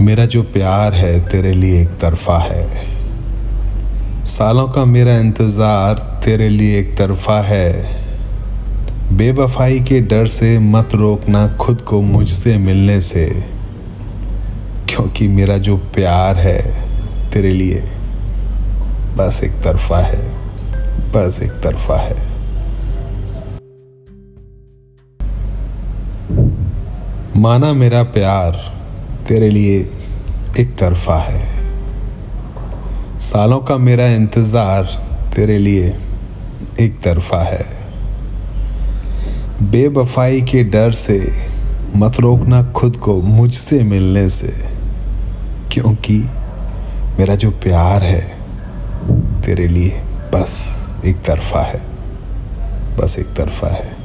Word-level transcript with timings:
मेरा 0.00 0.24
जो 0.26 0.42
प्यार 0.42 0.94
है 0.94 1.28
तेरे 1.28 1.52
लिए 1.52 1.80
एक 1.82 1.96
तरफा 2.00 2.38
है। 2.38 2.66
सालों 4.24 4.66
का 4.68 4.84
मेरा 4.84 5.16
इंतज़ार 5.18 5.98
तेरे 6.24 6.48
लिए 6.48 6.78
एक 6.80 6.96
तरफा 6.98 7.40
है। 7.42 7.72
बेवफाई 9.12 9.80
के 9.80 10.00
डर 10.00 10.26
से 10.26 10.58
मत 10.58 10.94
रोकना 10.94 11.46
खुद 11.56 11.80
को 11.80 12.00
मुझसे 12.00 12.56
मिलने 12.58 13.00
से, 13.00 13.24
क्योंकि 14.88 15.28
मेरा 15.28 15.58
जो 15.58 15.76
प्यार 15.94 16.36
है 16.36 16.60
तेरे 17.32 17.52
लिए 17.52 17.82
बस 19.18 19.40
एक 19.44 19.60
तरफा 19.64 19.98
है, 19.98 20.24
बस 21.12 21.40
एक 21.42 21.60
तरफा 21.62 22.00
है। 22.00 22.16
माना 27.36 27.72
मेरा 27.72 28.02
प्यार 28.02 28.66
तेरे 29.28 29.48
लिए 29.50 29.78
एक 30.58 30.74
तरफा 30.78 31.16
है। 31.18 31.40
सालों 33.20 33.58
का 33.60 33.76
मेरा 33.78 34.06
इंतज़ार 34.06 34.84
तेरे 35.36 35.58
लिए 35.58 35.94
एक 36.80 37.00
तरफा 37.04 37.42
है। 37.42 37.66
बेवफाई 39.62 40.40
के 40.42 40.62
डर 40.64 40.92
से 40.92 41.18
मत 41.96 42.20
रोकना 42.20 42.62
खुद 42.72 42.96
को 42.96 43.20
मुझसे 43.22 43.82
मिलने 43.82 44.28
से, 44.28 44.52
क्योंकि 45.72 46.18
मेरा 47.18 47.34
जो 47.34 47.50
प्यार 47.50 48.04
है 48.04 48.20
तेरे 49.42 49.66
लिए 49.68 50.02
बस 50.34 50.56
एक 51.04 51.22
तरफा 51.22 51.62
है, 51.62 51.80
बस 52.96 53.18
एक 53.18 53.34
तरफा 53.36 53.68
है। 53.68 53.97